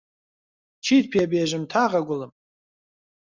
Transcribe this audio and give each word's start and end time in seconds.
چیت 0.83 1.05
پێ 1.11 1.23
بێژم 1.31 1.63
تاقە 1.71 2.01
گوڵم 2.07 2.31